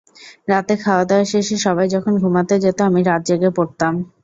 রাতে 0.49 0.73
খাওয়াদাওয়া 0.77 1.25
শেষে 1.31 1.55
সবাই 1.65 1.87
যখন 1.95 2.13
ঘুমাতে 2.21 2.55
যেত, 2.63 2.79
আমি 2.89 2.99
রাত 3.03 3.21
জেগে 3.27 3.49
পড়তাম। 3.57 3.93